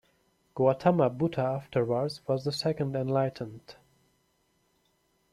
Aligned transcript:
Gautama 0.55 1.11
Buddha 1.11 1.41
afterwards 1.43 2.27
was 2.27 2.43
the 2.43 2.51
second 2.51 2.95
enlightened. 2.95 3.75